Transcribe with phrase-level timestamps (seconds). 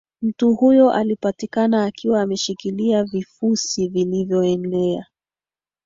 [0.21, 5.05] mtu huyo alipatikana akiwa ameshikilia vifusi vilivyoelea